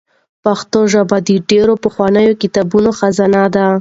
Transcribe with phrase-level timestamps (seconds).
[0.43, 3.65] پښتو ژبه د ډېرو پخوانیو کتابونو خزانه ده.